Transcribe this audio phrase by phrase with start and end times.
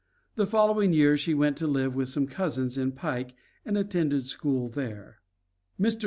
[0.33, 4.21] The following year she went to live with some cousins in Pike and attend the
[4.21, 5.19] school there.
[5.79, 5.99] Mr.